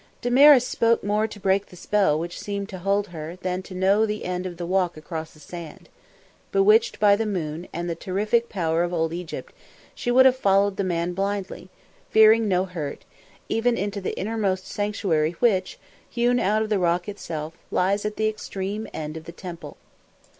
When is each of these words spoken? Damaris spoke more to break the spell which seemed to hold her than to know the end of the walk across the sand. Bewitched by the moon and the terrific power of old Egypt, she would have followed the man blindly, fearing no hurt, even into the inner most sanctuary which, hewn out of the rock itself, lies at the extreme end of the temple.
Damaris 0.23 0.65
spoke 0.65 1.03
more 1.03 1.27
to 1.27 1.39
break 1.39 1.67
the 1.67 1.75
spell 1.75 2.17
which 2.17 2.39
seemed 2.39 2.67
to 2.69 2.79
hold 2.79 3.09
her 3.09 3.35
than 3.35 3.61
to 3.61 3.75
know 3.75 4.03
the 4.03 4.25
end 4.25 4.47
of 4.47 4.57
the 4.57 4.65
walk 4.65 4.97
across 4.97 5.29
the 5.31 5.39
sand. 5.39 5.89
Bewitched 6.51 6.99
by 6.99 7.15
the 7.15 7.27
moon 7.27 7.67
and 7.71 7.87
the 7.87 7.93
terrific 7.93 8.49
power 8.49 8.81
of 8.81 8.95
old 8.95 9.13
Egypt, 9.13 9.53
she 9.93 10.09
would 10.09 10.25
have 10.25 10.35
followed 10.35 10.77
the 10.77 10.83
man 10.83 11.13
blindly, 11.13 11.69
fearing 12.09 12.47
no 12.47 12.65
hurt, 12.65 13.05
even 13.47 13.77
into 13.77 14.01
the 14.01 14.17
inner 14.17 14.37
most 14.37 14.65
sanctuary 14.65 15.33
which, 15.33 15.77
hewn 16.09 16.39
out 16.39 16.63
of 16.63 16.69
the 16.69 16.79
rock 16.79 17.07
itself, 17.07 17.53
lies 17.69 18.03
at 18.03 18.15
the 18.15 18.27
extreme 18.27 18.87
end 18.95 19.15
of 19.15 19.25
the 19.25 19.31
temple. 19.31 19.77